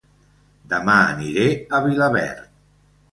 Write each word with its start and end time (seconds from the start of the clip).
Dema 0.71 0.95
aniré 1.09 1.43
a 1.79 1.83
Vilaverd 1.83 2.41